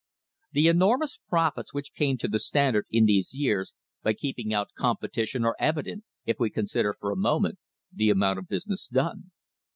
[0.53, 4.69] The enormous profits which came to the Standard in these ten years by keeping out
[4.75, 7.59] competition are evident if we consider for a moment
[7.93, 9.29] the amount of business done.